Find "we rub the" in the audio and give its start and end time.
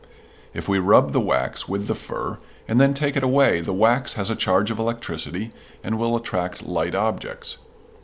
0.67-1.19